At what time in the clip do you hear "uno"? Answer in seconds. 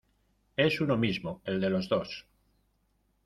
0.81-0.97